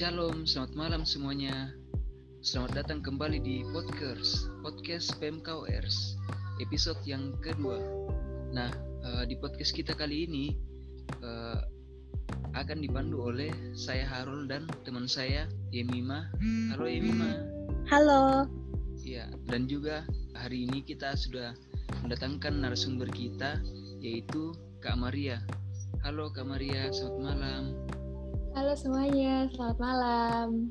[0.00, 1.76] Shalom, selamat malam semuanya.
[2.40, 6.16] Selamat datang kembali di podcast podcast PMKORS
[6.56, 7.76] episode yang kedua.
[8.48, 8.72] Nah,
[9.04, 10.56] uh, di podcast kita kali ini
[11.20, 11.60] uh,
[12.56, 16.32] akan dipandu oleh saya Harul dan teman saya Yemima.
[16.72, 17.44] Halo Yemima.
[17.92, 18.48] Halo.
[19.04, 21.52] Ya, dan juga hari ini kita sudah
[22.00, 23.60] mendatangkan narasumber kita
[24.00, 25.44] yaitu Kak Maria.
[26.00, 27.64] Halo Kak Maria, selamat malam.
[28.60, 30.68] Halo semuanya, selamat malam.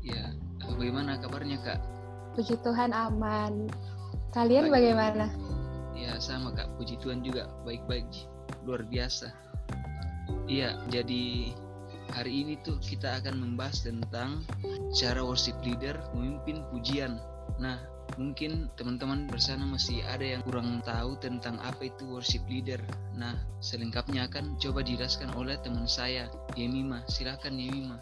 [0.00, 0.32] Ya,
[0.64, 1.76] bagaimana kabarnya Kak?
[2.32, 3.68] Puji Tuhan aman.
[4.32, 4.80] Kalian baik.
[4.80, 5.28] bagaimana?
[5.92, 8.08] Ya sama Kak, puji Tuhan juga baik-baik,
[8.64, 9.36] luar biasa.
[10.48, 11.52] Iya, jadi
[12.16, 14.40] hari ini tuh kita akan membahas tentang
[14.96, 17.20] cara worship leader memimpin pujian.
[17.60, 17.84] Nah,
[18.16, 22.80] mungkin teman-teman bersama masih ada yang kurang tahu tentang apa itu worship leader.
[23.14, 27.04] Nah, selengkapnya akan coba dijelaskan oleh teman saya, Yemima.
[27.06, 28.00] Silakan Yemima.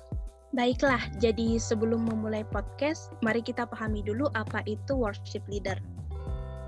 [0.56, 5.76] Baiklah, jadi sebelum memulai podcast, mari kita pahami dulu apa itu worship leader.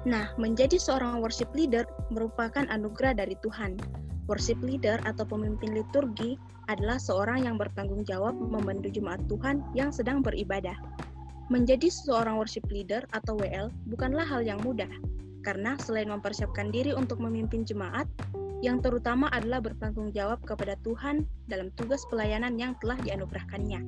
[0.05, 3.81] Nah, menjadi seorang worship leader merupakan anugerah dari Tuhan.
[4.29, 6.37] Worship leader atau pemimpin liturgi
[6.69, 10.77] adalah seorang yang bertanggung jawab membantu jemaat Tuhan yang sedang beribadah.
[11.51, 14.87] Menjadi seorang worship leader atau WL bukanlah hal yang mudah,
[15.43, 18.07] karena selain mempersiapkan diri untuk memimpin jemaat,
[18.63, 23.83] yang terutama adalah bertanggung jawab kepada Tuhan dalam tugas pelayanan yang telah dianugerahkannya.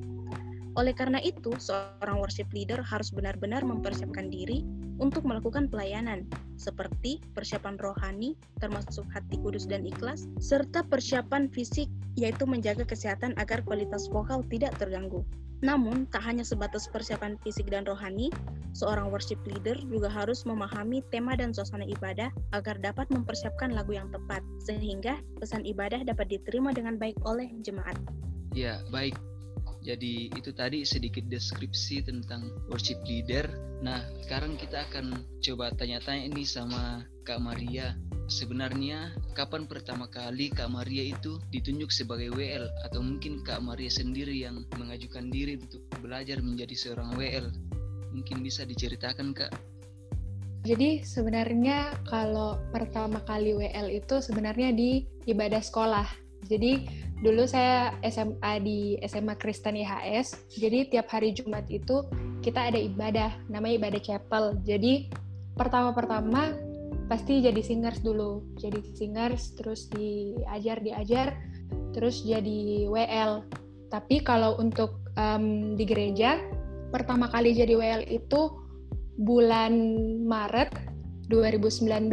[0.75, 4.67] Oleh karena itu, seorang worship leader harus benar-benar mempersiapkan diri
[4.99, 6.27] untuk melakukan pelayanan,
[6.59, 11.87] seperti persiapan rohani, termasuk hati kudus dan ikhlas, serta persiapan fisik,
[12.19, 15.23] yaitu menjaga kesehatan agar kualitas vokal tidak terganggu.
[15.63, 18.27] Namun, tak hanya sebatas persiapan fisik dan rohani,
[18.75, 24.11] seorang worship leader juga harus memahami tema dan suasana ibadah agar dapat mempersiapkan lagu yang
[24.11, 27.95] tepat, sehingga pesan ibadah dapat diterima dengan baik oleh jemaat.
[28.51, 29.15] Ya, baik.
[29.83, 33.47] Jadi itu tadi sedikit deskripsi tentang worship leader.
[33.83, 37.95] Nah, sekarang kita akan coba tanya-tanya ini sama Kak Maria
[38.31, 44.33] sebenarnya kapan pertama kali Kak Maria itu ditunjuk sebagai WL atau mungkin Kak Maria sendiri
[44.33, 47.51] yang mengajukan diri untuk belajar menjadi seorang WL
[48.13, 49.51] mungkin bisa diceritakan Kak.
[50.63, 56.07] Jadi sebenarnya kalau pertama kali WL itu sebenarnya di ibadah sekolah.
[56.47, 56.87] Jadi
[57.19, 62.07] dulu saya SMA di SMA Kristen IHS jadi tiap hari Jumat itu
[62.43, 64.55] kita ada ibadah namanya ibadah chapel.
[64.63, 65.11] Jadi
[65.59, 66.55] pertama-pertama
[67.07, 68.43] pasti jadi singers dulu.
[68.59, 71.27] Jadi singers terus diajar diajar
[71.93, 73.45] terus jadi WL
[73.93, 76.41] tapi kalau untuk um, di gereja
[76.89, 78.49] pertama kali jadi WL itu
[79.21, 79.73] bulan
[80.25, 80.73] Maret
[81.29, 82.09] 2019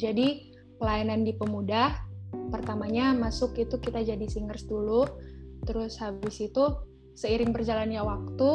[0.00, 0.26] jadi
[0.80, 1.92] pelayanan di pemuda
[2.48, 5.06] pertamanya masuk itu kita jadi singers dulu.
[5.64, 6.76] Terus habis itu
[7.14, 8.48] seiring berjalannya waktu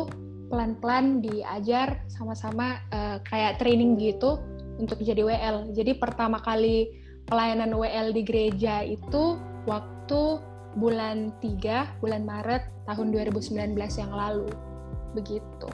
[0.50, 4.42] pelan-pelan diajar sama-sama uh, kayak training gitu
[4.80, 5.76] untuk jadi WL.
[5.76, 6.90] Jadi pertama kali
[7.28, 10.42] pelayanan WL di gereja itu waktu
[10.80, 14.50] bulan 3, bulan Maret tahun 2019 yang lalu.
[15.14, 15.70] Begitu.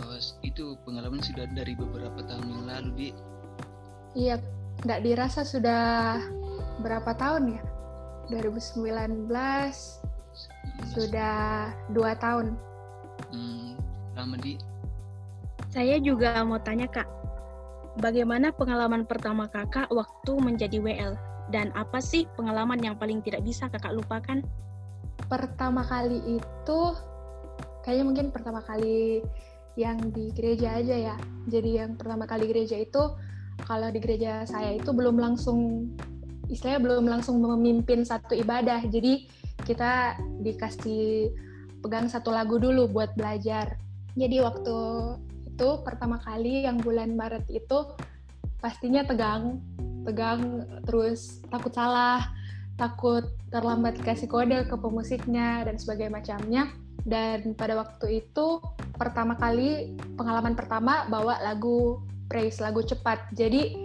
[0.00, 3.08] Oh, itu pengalaman sudah dari beberapa tahun yang lalu, Di.
[4.16, 4.36] Iya,
[4.86, 6.18] nggak dirasa sudah
[6.80, 7.62] berapa tahun ya?
[8.30, 10.94] 2019 19.
[10.94, 12.54] sudah dua tahun.
[13.34, 13.76] Hmm,
[14.16, 14.56] lama di.
[15.70, 17.06] Saya juga mau tanya kak,
[18.00, 21.20] Bagaimana pengalaman pertama kakak waktu menjadi WL?
[21.52, 24.40] Dan apa sih pengalaman yang paling tidak bisa kakak lupakan?
[25.28, 26.80] Pertama kali itu,
[27.84, 29.20] kayaknya mungkin pertama kali
[29.76, 31.16] yang di gereja aja ya.
[31.44, 33.12] Jadi yang pertama kali gereja itu,
[33.68, 35.92] kalau di gereja saya itu belum langsung,
[36.48, 38.80] istilahnya belum langsung memimpin satu ibadah.
[38.88, 39.28] Jadi
[39.68, 41.36] kita dikasih
[41.84, 43.76] pegang satu lagu dulu buat belajar.
[44.16, 44.76] Jadi waktu
[45.60, 47.92] itu pertama kali yang bulan Maret itu
[48.64, 49.60] pastinya tegang,
[50.08, 52.32] tegang terus takut salah,
[52.80, 56.64] takut terlambat kasih kode ke pemusiknya dan sebagainya macamnya.
[57.04, 58.64] Dan pada waktu itu
[58.96, 62.00] pertama kali pengalaman pertama bawa lagu
[62.32, 63.20] praise, lagu cepat.
[63.36, 63.76] Jadi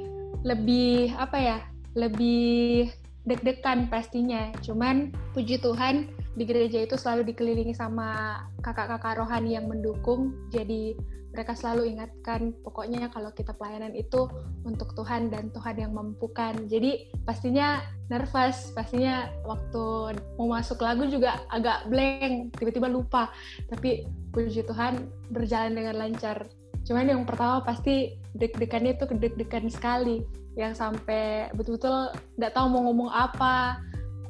[0.48, 1.60] lebih apa ya?
[2.00, 2.88] Lebih
[3.28, 4.48] deg-degan pastinya.
[4.63, 6.07] Cuman puji Tuhan
[6.39, 10.39] di gereja itu selalu dikelilingi sama kakak-kakak rohani yang mendukung.
[10.56, 10.95] Jadi
[11.36, 14.32] mereka selalu ingatkan pokoknya kalau kita pelayanan itu
[14.64, 21.42] untuk Tuhan dan Tuhan yang memampukan jadi pastinya nervous pastinya waktu mau masuk lagu juga
[21.50, 23.34] agak blank tiba-tiba lupa.
[23.70, 26.46] Tapi puji Tuhan berjalan dengan lancar.
[26.86, 30.22] Cuman yang pertama pasti deg-degannya itu deg-degan sekali.
[30.56, 33.81] Yang sampai betul-betul nggak tahu mau ngomong apa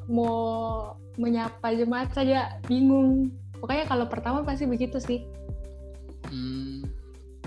[0.10, 0.38] mau
[1.20, 3.32] menyapa jemaat saja bingung.
[3.60, 5.26] Pokoknya kalau pertama pasti begitu sih.
[6.32, 6.75] Hmm,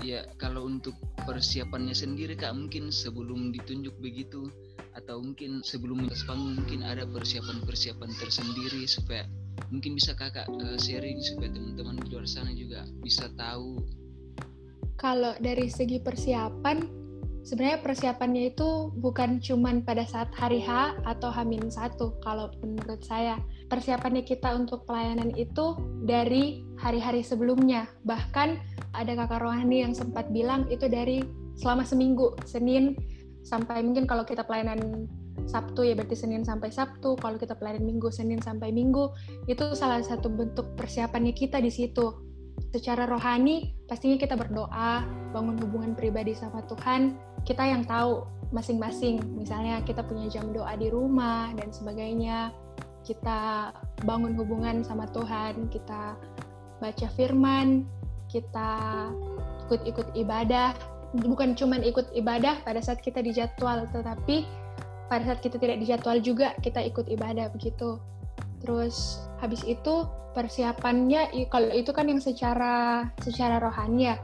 [0.03, 0.95] ya kalau untuk
[1.27, 4.47] persiapannya sendiri kak mungkin sebelum ditunjuk begitu
[4.95, 9.23] atau mungkin sebelum atas panggung mungkin ada persiapan-persiapan tersendiri supaya
[9.69, 13.79] mungkin bisa kakak uh, sharing supaya teman-teman di luar sana juga bisa tahu.
[14.99, 16.98] Kalau dari segi persiapan
[17.43, 23.39] sebenarnya persiapannya itu bukan cuman pada saat hari H atau H-1 kalau menurut saya.
[23.69, 27.85] Persiapannya kita untuk pelayanan itu dari hari-hari sebelumnya.
[28.03, 28.49] Bahkan
[28.97, 31.21] ada kakak rohani yang sempat bilang itu dari
[31.59, 32.97] selama seminggu, Senin
[33.45, 35.07] sampai mungkin kalau kita pelayanan
[35.49, 39.09] Sabtu ya berarti Senin sampai Sabtu, kalau kita pelayanan Minggu Senin sampai Minggu,
[39.49, 42.28] itu salah satu bentuk persiapannya kita di situ.
[42.69, 45.01] Secara rohani pastinya kita berdoa,
[45.33, 49.21] bangun hubungan pribadi sama Tuhan, kita yang tahu masing-masing.
[49.37, 52.53] Misalnya kita punya jam doa di rumah dan sebagainya.
[53.01, 53.73] Kita
[54.05, 56.13] bangun hubungan sama Tuhan kita
[56.79, 57.83] baca firman
[58.29, 58.69] kita
[59.67, 60.77] ikut-ikut ibadah.
[61.17, 64.45] Bukan cuma ikut ibadah pada saat kita dijadwal tetapi
[65.09, 67.97] pada saat kita tidak dijadwal juga kita ikut ibadah begitu.
[68.61, 74.15] Terus habis itu persiapannya kalau itu kan yang secara secara rohani ya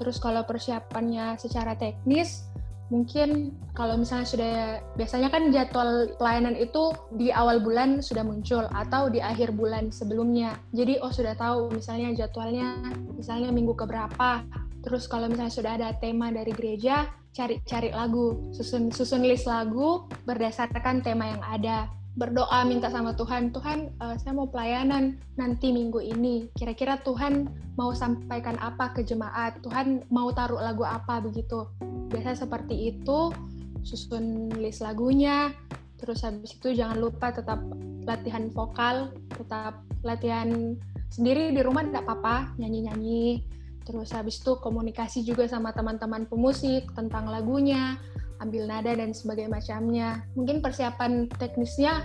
[0.00, 2.50] terus kalau persiapannya secara teknis
[2.92, 4.54] mungkin kalau misalnya sudah
[5.00, 10.60] biasanya kan jadwal pelayanan itu di awal bulan sudah muncul atau di akhir bulan sebelumnya.
[10.76, 12.76] Jadi oh sudah tahu misalnya jadwalnya
[13.16, 14.44] misalnya minggu keberapa.
[14.84, 21.00] Terus kalau misalnya sudah ada tema dari gereja, cari-cari lagu, susun susun list lagu berdasarkan
[21.00, 26.52] tema yang ada berdoa minta sama Tuhan, Tuhan uh, saya mau pelayanan nanti minggu ini.
[26.52, 27.48] Kira-kira Tuhan
[27.80, 29.64] mau sampaikan apa ke jemaat?
[29.64, 31.64] Tuhan mau taruh lagu apa begitu?
[32.12, 33.32] Biasa seperti itu,
[33.80, 35.56] susun list lagunya.
[35.96, 37.62] Terus habis itu jangan lupa tetap
[38.04, 40.76] latihan vokal, tetap latihan
[41.08, 43.46] sendiri di rumah tidak apa-apa, nyanyi-nyanyi.
[43.82, 47.98] Terus habis itu komunikasi juga sama teman-teman pemusik tentang lagunya,
[48.42, 50.08] ambil nada dan sebagainya macamnya.
[50.34, 52.02] Mungkin persiapan teknisnya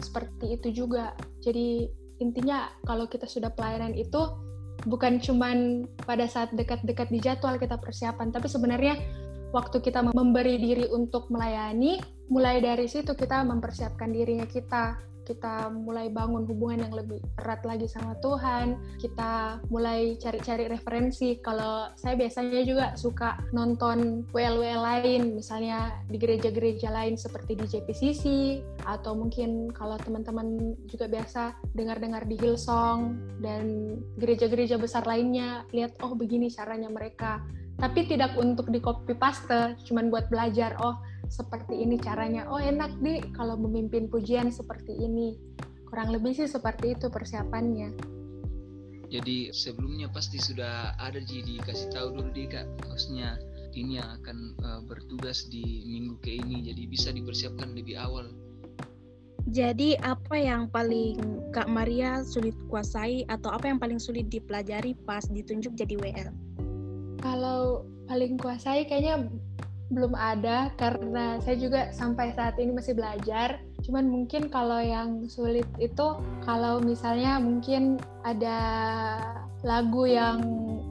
[0.00, 1.12] seperti itu juga.
[1.42, 1.90] Jadi
[2.22, 4.18] intinya kalau kita sudah pelayanan itu
[4.88, 8.96] bukan cuman pada saat dekat-dekat di jadwal kita persiapan, tapi sebenarnya
[9.50, 12.00] waktu kita memberi diri untuk melayani,
[12.30, 17.86] mulai dari situ kita mempersiapkan dirinya kita kita mulai bangun hubungan yang lebih erat lagi
[17.86, 21.38] sama Tuhan, kita mulai cari-cari referensi.
[21.38, 28.24] Kalau saya biasanya juga suka nonton WL-WL lain, misalnya di gereja-gereja lain seperti di JPCC,
[28.90, 36.18] atau mungkin kalau teman-teman juga biasa dengar-dengar di Hillsong, dan gereja-gereja besar lainnya, lihat, oh
[36.18, 37.38] begini caranya mereka.
[37.78, 41.00] Tapi tidak untuk di copy paste, cuman buat belajar, oh
[41.30, 42.50] seperti ini caranya.
[42.50, 45.38] Oh enak deh kalau memimpin pujian seperti ini.
[45.86, 47.94] Kurang lebih sih seperti itu persiapannya.
[49.10, 53.42] Jadi sebelumnya pasti sudah ada jadi dikasih tahu dulu deh kak, maksudnya
[53.74, 58.30] ini yang akan uh, bertugas di minggu ke ini, jadi bisa dipersiapkan lebih awal.
[59.50, 61.18] Jadi apa yang paling
[61.50, 66.30] Kak Maria sulit kuasai atau apa yang paling sulit dipelajari pas ditunjuk jadi WL?
[67.18, 69.26] Kalau paling kuasai kayaknya
[69.90, 73.58] belum ada karena saya juga sampai saat ini masih belajar.
[73.82, 76.14] Cuman mungkin kalau yang sulit itu
[76.46, 78.58] kalau misalnya mungkin ada
[79.66, 80.40] lagu yang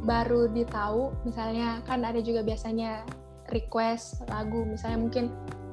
[0.03, 3.07] baru ditahu, misalnya kan ada juga biasanya
[3.49, 5.25] request lagu, misalnya mungkin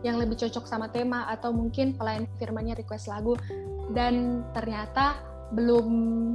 [0.06, 3.34] yang lebih cocok sama tema atau mungkin pelayan firmannya request lagu
[3.90, 5.18] dan ternyata
[5.54, 5.86] belum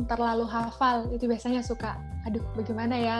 [0.07, 3.19] terlalu hafal itu biasanya suka aduh bagaimana ya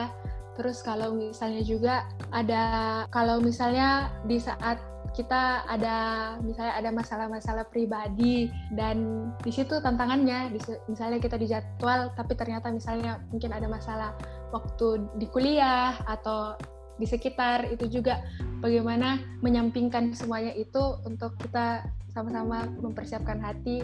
[0.57, 1.95] Terus kalau misalnya juga
[2.29, 2.63] ada
[3.09, 4.77] kalau misalnya di saat
[5.11, 5.97] kita ada
[6.39, 8.47] misalnya ada masalah-masalah pribadi
[8.79, 10.55] dan di situ tantangannya
[10.87, 14.15] misalnya kita di jadwal tapi ternyata misalnya mungkin ada masalah
[14.55, 16.55] waktu di kuliah atau
[16.95, 18.23] di sekitar itu juga
[18.63, 23.81] bagaimana menyampingkan semuanya itu untuk kita sama-sama mempersiapkan hati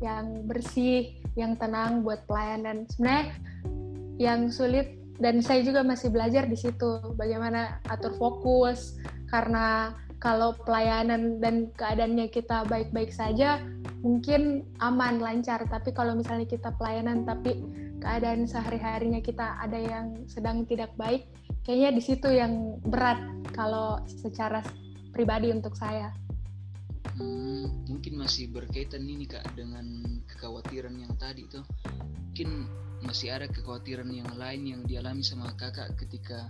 [0.00, 2.84] yang bersih, yang tenang buat pelayanan.
[2.90, 3.32] Sebenarnya
[4.16, 8.96] yang sulit dan saya juga masih belajar di situ bagaimana atur fokus.
[9.26, 13.60] Karena kalau pelayanan dan keadaannya kita baik-baik saja
[14.04, 15.64] mungkin aman lancar.
[15.66, 17.64] Tapi kalau misalnya kita pelayanan tapi
[18.00, 21.26] keadaan sehari-harinya kita ada yang sedang tidak baik
[21.64, 23.18] kayaknya di situ yang berat
[23.56, 24.62] kalau secara
[25.10, 26.12] pribadi untuk saya.
[27.16, 31.64] Hmm, mungkin masih berkaitan ini kak dengan kekhawatiran yang tadi tuh.
[32.28, 32.68] Mungkin
[33.04, 36.48] masih ada kekhawatiran yang lain yang dialami sama kakak ketika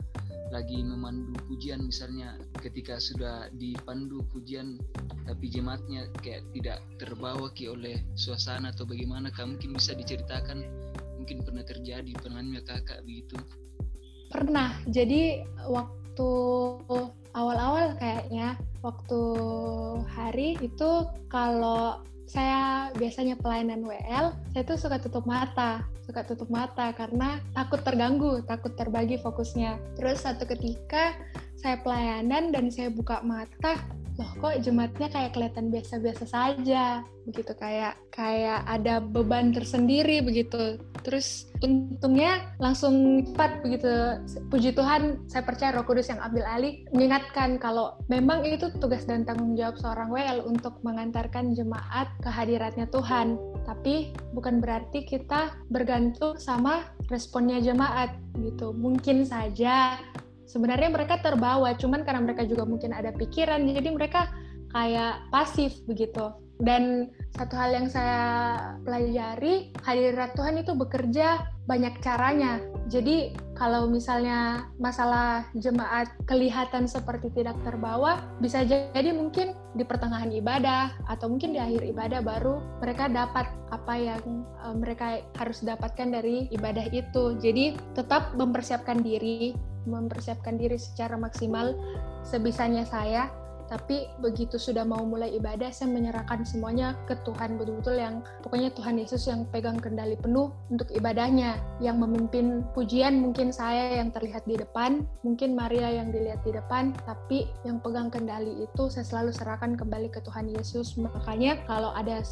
[0.55, 4.79] lagi memandu pujian misalnya ketika sudah dipandu pujian
[5.27, 10.63] tapi jemaatnya kayak tidak terbawa ki oleh suasana atau bagaimana kamu mungkin bisa diceritakan
[11.27, 13.35] mungkin pernah terjadi pernahnya kakak begitu?
[14.31, 14.79] Pernah.
[14.87, 16.31] Jadi waktu
[17.35, 18.55] awal-awal kayaknya
[18.87, 19.21] waktu
[20.07, 26.91] hari itu kalau saya biasanya pelayanan WL, saya tuh suka tutup mata, suka tutup mata
[26.91, 29.79] karena takut terganggu, takut terbagi fokusnya.
[29.95, 31.15] Terus satu ketika
[31.55, 33.79] saya pelayanan dan saya buka mata,
[34.17, 37.05] loh kok jemaatnya kayak kelihatan biasa-biasa saja?
[37.29, 40.81] Begitu kayak kayak ada beban tersendiri begitu.
[41.05, 43.93] Terus untungnya langsung cepat begitu.
[44.49, 49.29] Puji Tuhan saya percaya Roh Kudus yang ambil alih mengingatkan kalau memang itu tugas dan
[49.29, 53.37] tanggung jawab seorang WL untuk mengantarkan jemaat ke hadiratnya Tuhan.
[53.69, 58.73] Tapi bukan berarti kita bergantung sama responnya jemaat gitu.
[58.73, 60.01] Mungkin saja
[60.47, 64.31] sebenarnya mereka terbawa cuman karena mereka juga mungkin ada pikiran jadi mereka
[64.73, 66.33] kayak pasif begitu.
[66.57, 68.25] Dan satu hal yang saya
[68.81, 72.65] pelajari hadirat Tuhan itu bekerja banyak caranya.
[72.89, 80.97] Jadi kalau misalnya masalah jemaat kelihatan seperti tidak terbawa bisa jadi mungkin di pertengahan ibadah
[81.13, 84.25] atau mungkin di akhir ibadah baru mereka dapat apa yang
[84.65, 87.37] uh, mereka harus dapatkan dari ibadah itu.
[87.37, 89.53] Jadi tetap mempersiapkan diri
[89.87, 91.73] mempersiapkan diri secara maksimal
[92.27, 93.31] sebisanya saya.
[93.67, 98.95] Tapi begitu sudah mau mulai ibadah saya menyerahkan semuanya ke Tuhan betul-betul yang pokoknya Tuhan
[98.95, 104.55] Yesus yang pegang kendali penuh untuk ibadahnya yang memimpin pujian mungkin saya yang terlihat di
[104.55, 109.75] depan mungkin Maria yang dilihat di depan tapi yang pegang kendali itu saya selalu serahkan
[109.75, 110.95] kembali ke Tuhan Yesus.
[110.95, 112.23] Makanya kalau ada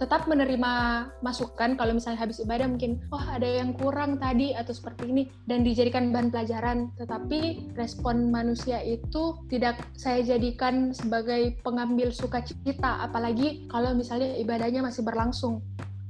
[0.00, 0.72] tetap menerima
[1.20, 5.60] masukan kalau misalnya habis ibadah mungkin oh, ada yang kurang tadi atau seperti ini dan
[5.60, 6.88] dijadikan bahan pelajaran.
[6.96, 15.04] Tetapi respon manusia itu tidak saya jadikan sebagai pengambil sukacita apalagi kalau misalnya ibadahnya masih
[15.04, 15.60] berlangsung.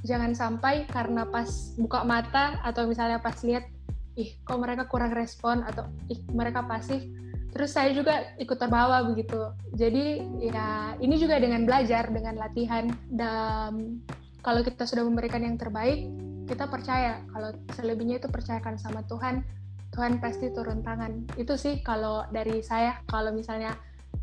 [0.07, 3.67] Jangan sampai karena pas buka mata atau misalnya pas lihat
[4.15, 7.03] ih kok mereka kurang respon atau ih mereka pasif
[7.51, 9.51] terus saya juga ikut terbawa begitu.
[9.75, 12.89] Jadi ya ini juga dengan belajar dengan latihan.
[13.11, 14.03] Dan
[14.41, 16.07] kalau kita sudah memberikan yang terbaik
[16.47, 17.23] kita percaya.
[17.31, 19.47] Kalau selebihnya itu percayakan sama Tuhan
[19.91, 21.27] Tuhan pasti turun tangan.
[21.35, 23.75] Itu sih kalau dari saya kalau misalnya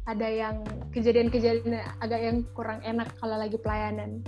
[0.08, 0.64] ada yang
[0.96, 4.24] kejadian-kejadian agak yang kurang enak kalau lagi pelayanan.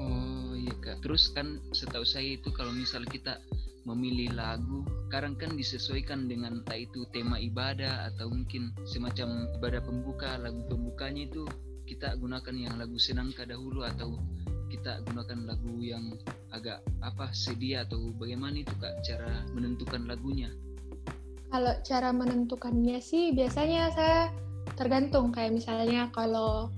[0.00, 1.04] Oh iya kak.
[1.04, 3.36] Terus kan setahu saya itu kalau misal kita
[3.86, 10.36] memilih lagu sekarang kan disesuaikan dengan entah itu tema ibadah atau mungkin semacam ibadah pembuka
[10.36, 11.48] lagu pembukanya itu
[11.88, 14.20] kita gunakan yang lagu senang dahulu atau
[14.68, 16.12] kita gunakan lagu yang
[16.52, 20.52] agak apa sedih atau bagaimana itu kak cara menentukan lagunya?
[21.48, 24.28] Kalau cara menentukannya sih biasanya saya
[24.76, 25.32] tergantung.
[25.32, 26.68] Kayak misalnya kalau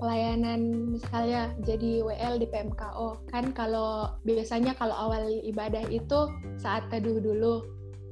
[0.00, 7.20] pelayanan misalnya jadi WL di PMKO kan kalau biasanya kalau awal ibadah itu saat teduh
[7.20, 7.64] dulu.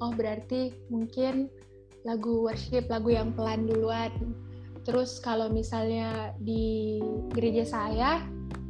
[0.02, 1.46] Oh berarti mungkin
[2.02, 4.10] lagu worship lagu yang pelan duluan.
[4.82, 6.98] Terus kalau misalnya di
[7.30, 8.22] gereja saya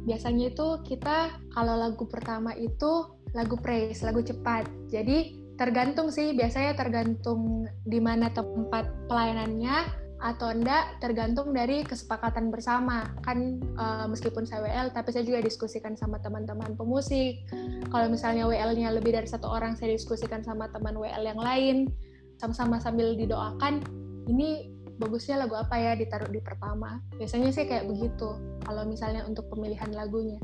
[0.03, 4.69] biasanya itu kita kalau lagu pertama itu lagu praise lagu cepat.
[4.93, 13.11] Jadi tergantung sih biasanya tergantung di mana tempat pelayanannya atau enggak tergantung dari kesepakatan bersama.
[13.27, 17.43] Kan uh, meskipun saya WL tapi saya juga diskusikan sama teman-teman pemusik.
[17.91, 21.91] Kalau misalnya WL-nya lebih dari satu orang saya diskusikan sama teman WL yang lain.
[22.39, 23.83] Sama-sama sambil didoakan
[24.31, 27.03] ini bagusnya lagu apa ya ditaruh di pertama?
[27.19, 30.39] Biasanya sih kayak begitu kalau misalnya untuk pemilihan lagunya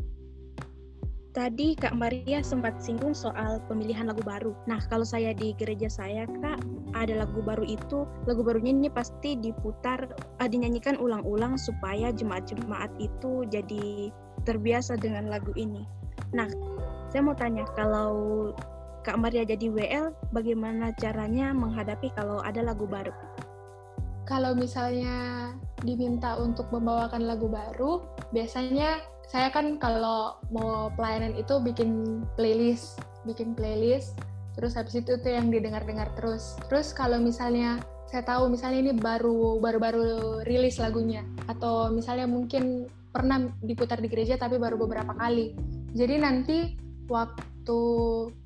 [1.29, 4.57] Tadi Kak Maria sempat singgung soal pemilihan lagu baru.
[4.65, 6.57] Nah, kalau saya di gereja saya, Kak,
[6.97, 10.09] ada lagu baru itu, lagu barunya ini pasti diputar,
[10.41, 14.09] uh, dinyanyikan ulang-ulang supaya jemaat-jemaat itu jadi
[14.49, 15.85] terbiasa dengan lagu ini.
[16.33, 16.49] Nah,
[17.13, 18.49] saya mau tanya, kalau
[19.05, 23.13] Kak Maria jadi WL, bagaimana caranya menghadapi kalau ada lagu baru?
[24.25, 25.53] Kalau misalnya
[25.85, 28.01] diminta untuk membawakan lagu baru,
[28.33, 32.97] biasanya saya kan kalau mau pelayanan itu bikin playlist,
[33.29, 34.17] bikin playlist,
[34.57, 36.57] terus habis itu tuh yang didengar-dengar terus.
[36.65, 37.77] Terus kalau misalnya
[38.09, 44.33] saya tahu misalnya ini baru baru-baru rilis lagunya atau misalnya mungkin pernah diputar di gereja
[44.33, 45.53] tapi baru beberapa kali.
[45.93, 46.57] Jadi nanti
[47.05, 47.81] waktu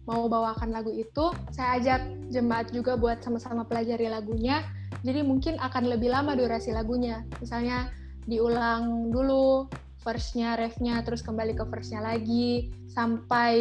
[0.04, 4.68] mau bawakan lagu itu, saya ajak jemaat juga buat sama-sama pelajari lagunya.
[5.00, 7.24] Jadi mungkin akan lebih lama durasi lagunya.
[7.40, 7.88] Misalnya
[8.28, 9.68] diulang dulu
[10.04, 13.56] verse-nya, ref-nya, terus kembali ke verse-nya lagi, sampai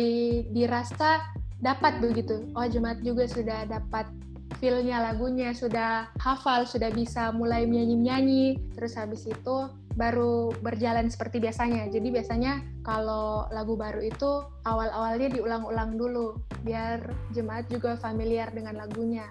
[0.51, 1.23] dirasa
[1.63, 2.51] dapat begitu.
[2.59, 4.11] Oh, jemaat juga sudah dapat
[4.59, 8.59] feel-nya lagunya, sudah hafal, sudah bisa mulai nyanyi-nyanyi.
[8.75, 9.57] Terus habis itu
[9.95, 11.89] baru berjalan seperti biasanya.
[11.89, 17.03] Jadi biasanya kalau lagu baru itu awal-awalnya diulang-ulang dulu biar
[17.35, 19.31] jemaat juga familiar dengan lagunya.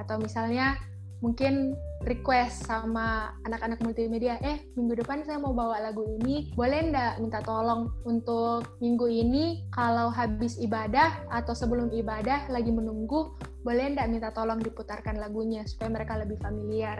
[0.00, 0.76] Atau misalnya
[1.22, 7.22] mungkin request sama anak-anak multimedia, eh minggu depan saya mau bawa lagu ini, boleh ndak
[7.22, 14.10] minta tolong untuk minggu ini kalau habis ibadah atau sebelum ibadah lagi menunggu, boleh ndak
[14.10, 16.98] minta tolong diputarkan lagunya supaya mereka lebih familiar.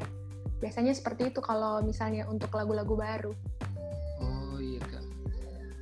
[0.62, 3.34] Biasanya seperti itu kalau misalnya untuk lagu-lagu baru.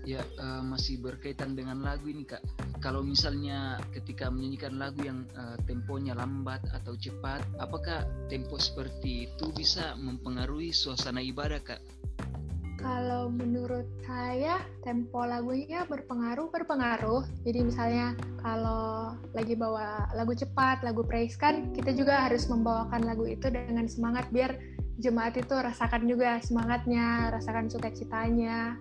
[0.09, 2.41] Ya uh, masih berkaitan dengan lagu ini kak
[2.81, 9.53] kalau misalnya ketika menyanyikan lagu yang uh, temponya lambat atau cepat, apakah tempo seperti itu
[9.53, 11.81] bisa mempengaruhi suasana ibadah, Kak?
[12.81, 17.29] Kalau menurut saya tempo lagunya berpengaruh berpengaruh.
[17.45, 23.29] Jadi misalnya kalau lagi bawa lagu cepat, lagu praise kan kita juga harus membawakan lagu
[23.29, 24.57] itu dengan semangat biar
[24.97, 28.81] jemaat itu rasakan juga semangatnya, rasakan sukacitanya.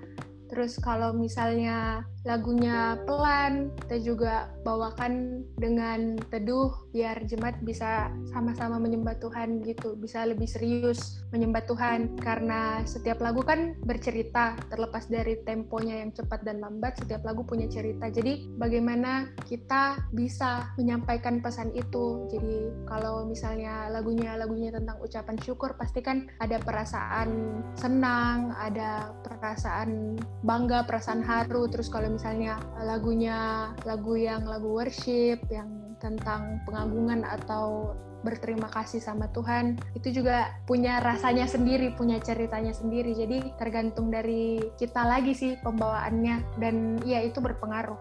[0.49, 9.15] Terus kalau misalnya lagunya pelan, kita juga bawakan dengan teduh biar jemaat bisa sama-sama menyembah
[9.23, 16.03] Tuhan gitu, bisa lebih serius menyembah Tuhan karena setiap lagu kan bercerita terlepas dari temponya
[16.03, 18.11] yang cepat dan lambat, setiap lagu punya cerita.
[18.11, 22.27] Jadi bagaimana kita bisa menyampaikan pesan itu.
[22.33, 30.19] Jadi kalau misalnya lagunya lagunya tentang ucapan syukur, pasti kan ada perasaan senang, ada perasaan
[30.43, 31.69] bangga, perasaan haru.
[31.69, 39.31] Terus kalau misalnya lagunya lagu yang lagu worship yang tentang pengagungan atau berterima kasih sama
[39.31, 43.15] Tuhan itu juga punya rasanya sendiri, punya ceritanya sendiri.
[43.15, 47.99] Jadi tergantung dari kita lagi sih pembawaannya dan iya itu berpengaruh.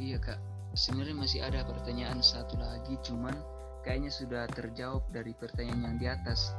[0.00, 0.38] Iya kak,
[0.74, 3.36] sebenarnya masih ada pertanyaan satu lagi, cuman
[3.86, 6.50] kayaknya sudah terjawab dari pertanyaan yang di atas.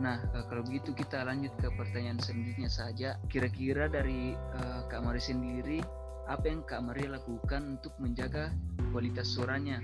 [0.00, 3.08] Nah, uh, kalau begitu kita lanjut ke pertanyaan selanjutnya saja.
[3.28, 5.78] Kira-kira dari uh, Kak Mari sendiri,
[6.30, 8.52] apa yang Kak Mari lakukan untuk menjaga
[8.90, 9.78] kualitas suaranya?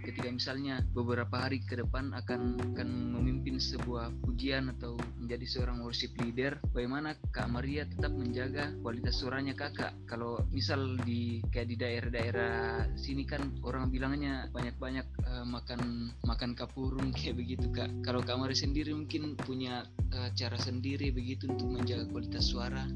[0.00, 6.16] Ketika misalnya beberapa hari ke depan akan akan memimpin sebuah pujian atau menjadi seorang worship
[6.18, 9.92] leader, bagaimana Kak Maria tetap menjaga kualitas suaranya kakak?
[10.08, 17.12] Kalau misal di kayak di daerah-daerah sini kan orang bilangnya banyak-banyak uh, makan makan kapurung
[17.16, 17.92] kayak begitu kak.
[18.00, 19.84] Kalau Kak Maria sendiri mungkin punya
[20.16, 22.88] uh, cara sendiri begitu untuk menjaga kualitas suara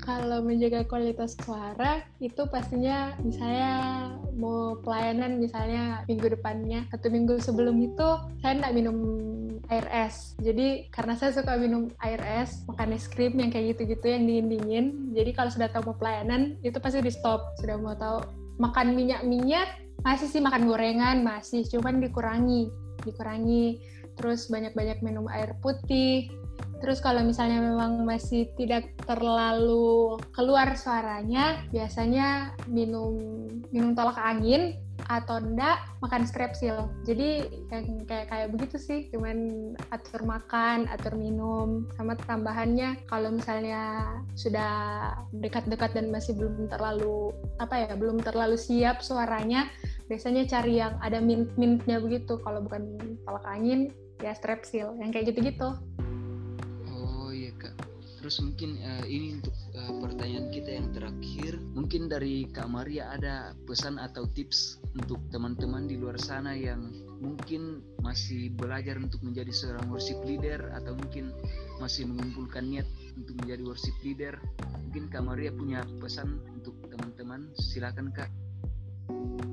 [0.00, 3.72] kalau menjaga kualitas suara itu pastinya misalnya
[4.34, 8.08] mau pelayanan misalnya minggu depannya atau minggu sebelum itu
[8.40, 8.96] saya tidak minum
[9.70, 10.34] air es.
[10.40, 15.14] Jadi karena saya suka minum air es makan es krim yang kayak gitu-gitu yang dingin-dingin
[15.14, 17.54] jadi kalau sudah tahu mau pelayanan itu pasti di stop.
[17.60, 18.24] Sudah mau tahu
[18.58, 22.72] makan minyak-minyak masih sih makan gorengan masih cuman dikurangi
[23.04, 23.78] dikurangi.
[24.18, 26.28] Terus banyak-banyak minum air putih
[26.80, 33.20] Terus kalau misalnya memang masih tidak terlalu keluar suaranya, biasanya minum
[33.68, 36.88] minum tolak angin atau enggak makan strepsil.
[37.04, 44.06] Jadi yang kayak kayak begitu sih, cuman atur makan, atur minum, sama tambahannya kalau misalnya
[44.38, 49.68] sudah dekat-dekat dan masih belum terlalu apa ya, belum terlalu siap suaranya,
[50.06, 52.38] biasanya cari yang ada mint-mintnya begitu.
[52.40, 52.96] Kalau bukan
[53.26, 55.74] tolak angin, ya strepsil, yang kayak gitu-gitu
[58.30, 61.58] terus mungkin uh, ini untuk uh, pertanyaan kita yang terakhir.
[61.74, 67.82] Mungkin dari Kak Maria ada pesan atau tips untuk teman-teman di luar sana yang mungkin
[68.06, 71.34] masih belajar untuk menjadi seorang worship leader atau mungkin
[71.82, 72.86] masih mengumpulkan niat
[73.18, 74.38] untuk menjadi worship leader?
[74.86, 77.50] Mungkin Kak Maria punya pesan untuk teman-teman.
[77.58, 78.30] Silakan Kak.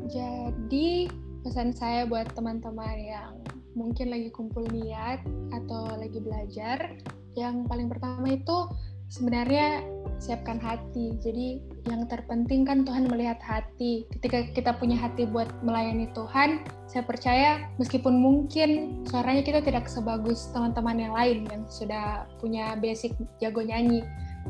[0.05, 1.09] Jadi
[1.41, 3.41] pesan saya buat teman-teman yang
[3.73, 6.93] mungkin lagi kumpul niat atau lagi belajar
[7.37, 8.67] yang paling pertama itu
[9.13, 9.85] sebenarnya
[10.17, 11.13] siapkan hati.
[11.21, 14.09] Jadi yang terpenting kan Tuhan melihat hati.
[14.17, 20.49] Ketika kita punya hati buat melayani Tuhan, saya percaya meskipun mungkin suaranya kita tidak sebagus
[20.51, 24.01] teman-teman yang lain yang sudah punya basic jago nyanyi,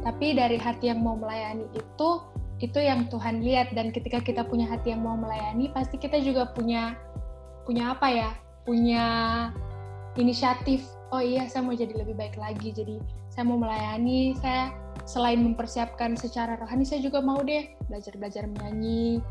[0.02, 2.10] tapi dari hati yang mau melayani itu
[2.58, 6.50] itu yang Tuhan lihat dan ketika kita punya hati yang mau melayani pasti kita juga
[6.58, 6.98] punya
[7.70, 8.32] punya apa ya?
[8.68, 9.08] punya
[10.20, 12.74] inisiatif oh iya saya mau jadi lebih baik lagi.
[12.74, 13.00] Jadi
[13.32, 14.36] saya mau melayani.
[14.40, 14.74] Saya
[15.08, 19.24] selain mempersiapkan secara rohani saya juga mau deh belajar-belajar menyanyi.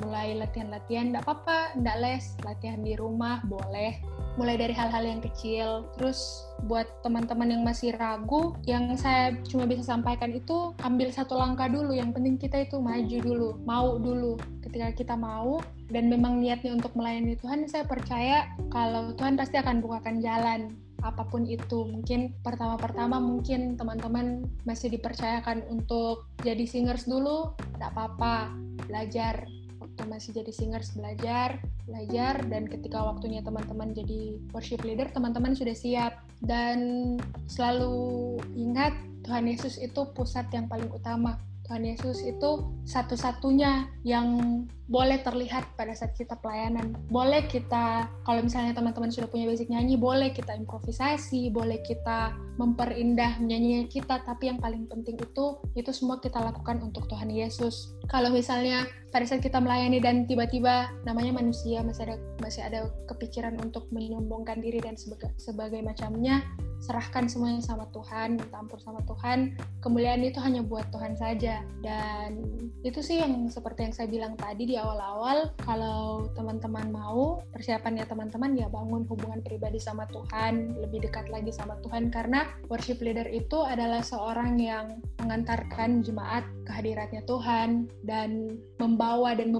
[0.00, 2.24] Mulai latihan-latihan enggak apa-apa enggak les.
[2.42, 4.00] Latihan di rumah boleh.
[4.38, 5.90] Mulai dari hal-hal yang kecil.
[5.98, 11.68] Terus buat teman-teman yang masih ragu yang saya cuma bisa sampaikan itu ambil satu langkah
[11.68, 11.92] dulu.
[11.92, 14.40] Yang penting kita itu maju dulu mau dulu.
[14.64, 19.82] Ketika kita mau dan memang niatnya untuk melayani Tuhan saya percaya kalau Tuhan pasti akan
[19.82, 21.84] bukakan jalan apa pun itu.
[21.88, 28.52] Mungkin pertama-pertama mungkin teman-teman masih dipercayakan untuk jadi singers dulu, tidak apa-apa,
[28.88, 29.44] belajar.
[29.80, 35.76] Waktu masih jadi singers belajar, belajar, dan ketika waktunya teman-teman jadi worship leader, teman-teman sudah
[35.76, 36.20] siap.
[36.40, 37.16] Dan
[37.48, 41.36] selalu ingat Tuhan Yesus itu pusat yang paling utama
[41.70, 44.26] Tuhan Yesus itu satu-satunya yang
[44.90, 46.98] boleh terlihat pada saat kita pelayanan.
[47.06, 53.38] Boleh kita, kalau misalnya teman-teman sudah punya basic nyanyi, boleh kita improvisasi, boleh kita memperindah
[53.38, 57.94] nyanyinya kita, tapi yang paling penting itu, itu semua kita lakukan untuk Tuhan Yesus.
[58.10, 63.58] Kalau misalnya pada saat kita melayani dan tiba-tiba namanya manusia masih ada masih ada kepikiran
[63.62, 66.42] untuk menyombongkan diri dan sebagai, sebagai macamnya,
[66.80, 69.54] serahkan semuanya sama Tuhan, minta ampun sama Tuhan.
[69.84, 71.60] Kemuliaan itu hanya buat Tuhan saja.
[71.84, 72.40] Dan
[72.80, 78.56] itu sih yang seperti yang saya bilang tadi di awal-awal, kalau teman-teman mau, persiapannya teman-teman
[78.56, 83.60] ya bangun hubungan pribadi sama Tuhan, lebih dekat lagi sama Tuhan karena worship leader itu
[83.62, 89.52] adalah seorang yang mengantarkan jemaat kehadiratnya Tuhan dan membawa dan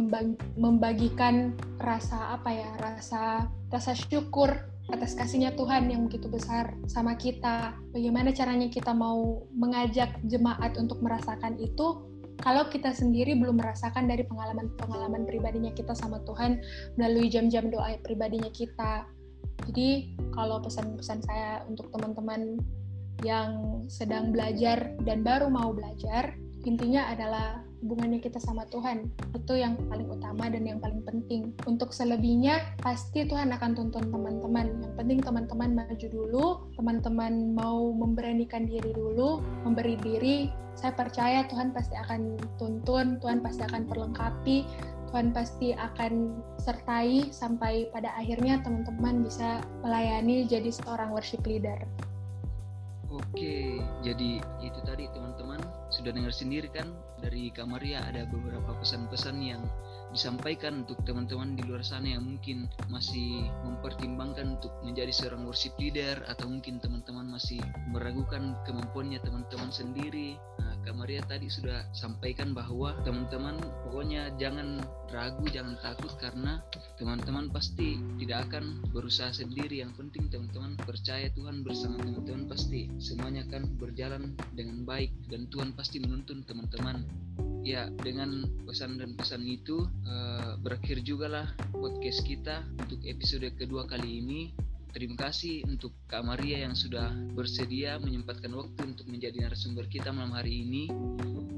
[0.57, 4.51] membagikan rasa apa ya, rasa rasa syukur
[4.91, 7.79] atas kasihnya Tuhan yang begitu besar sama kita.
[7.95, 12.10] Bagaimana caranya kita mau mengajak jemaat untuk merasakan itu
[12.41, 16.61] kalau kita sendiri belum merasakan dari pengalaman-pengalaman pribadinya kita sama Tuhan
[16.97, 19.05] melalui jam-jam doa pribadinya kita.
[19.69, 22.59] Jadi kalau pesan-pesan saya untuk teman-teman
[23.21, 26.33] yang sedang belajar dan baru mau belajar,
[26.65, 31.57] intinya adalah hubungannya kita sama Tuhan itu yang paling utama dan yang paling penting.
[31.65, 34.85] Untuk selebihnya pasti Tuhan akan tuntun teman-teman.
[34.85, 40.53] Yang penting teman-teman maju dulu teman-teman mau memberanikan diri dulu memberi diri.
[40.77, 44.65] Saya percaya Tuhan pasti akan tuntun Tuhan pasti akan perlengkapi
[45.11, 51.83] Tuhan pasti akan sertai sampai pada akhirnya teman-teman bisa melayani jadi seorang worship leader.
[53.11, 55.59] Oke, jadi itu tadi teman-teman.
[55.91, 56.87] Sudah dengar sendiri kan
[57.21, 59.63] dari Kamaria ada beberapa pesan-pesan yang
[60.11, 66.19] disampaikan untuk teman-teman di luar sana yang mungkin masih mempertimbangkan untuk menjadi seorang worship leader
[66.27, 67.63] atau mungkin teman-teman masih
[67.95, 70.35] meragukan kemampuannya teman-teman sendiri.
[70.59, 74.83] Nah, Kak Maria tadi sudah sampaikan bahwa teman-teman pokoknya jangan
[75.15, 76.59] ragu, jangan takut karena
[76.99, 79.83] teman-teman pasti tidak akan berusaha sendiri.
[79.83, 85.71] Yang penting teman-teman percaya Tuhan bersama teman-teman pasti semuanya akan berjalan dengan baik dan Tuhan
[85.79, 87.07] pasti menuntun teman-teman
[87.61, 91.47] ya dengan pesan dan pesan itu uh, berakhir juga lah
[91.77, 94.41] podcast kita untuk episode kedua kali ini.
[94.91, 100.35] Terima kasih untuk Kak Maria yang sudah bersedia menyempatkan waktu untuk menjadi narasumber kita malam
[100.35, 100.91] hari ini.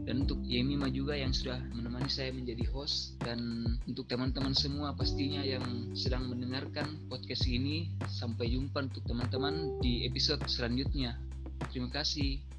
[0.04, 3.16] Dan untuk Yemima juga yang sudah menemani saya menjadi host.
[3.24, 5.64] Dan untuk teman-teman semua pastinya yang
[5.96, 11.16] sedang mendengarkan podcast ini sampai jumpa untuk teman-teman di episode selanjutnya.
[11.72, 12.51] Terima kasih